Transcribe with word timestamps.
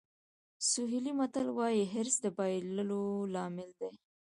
سوهیلي 0.71 1.13
متل 1.19 1.47
وایي 1.57 1.83
حرص 1.93 2.15
د 2.23 2.25
بایللو 2.37 3.03
لامل 3.33 3.69
دی. 3.79 3.89